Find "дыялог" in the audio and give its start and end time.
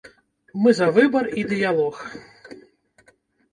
1.53-1.95